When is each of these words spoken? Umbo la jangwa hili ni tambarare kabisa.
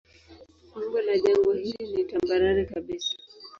Umbo 0.77 0.97
la 1.05 1.15
jangwa 1.23 1.53
hili 1.61 1.85
ni 1.93 2.03
tambarare 2.09 2.61
kabisa. 2.69 3.13